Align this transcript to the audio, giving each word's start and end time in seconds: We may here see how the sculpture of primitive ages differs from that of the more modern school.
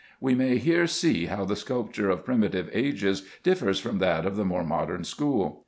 We 0.19 0.33
may 0.33 0.57
here 0.57 0.87
see 0.87 1.27
how 1.27 1.45
the 1.45 1.55
sculpture 1.55 2.09
of 2.09 2.25
primitive 2.25 2.71
ages 2.73 3.21
differs 3.43 3.79
from 3.79 3.99
that 3.99 4.25
of 4.25 4.35
the 4.35 4.43
more 4.45 4.63
modern 4.63 5.03
school. 5.03 5.59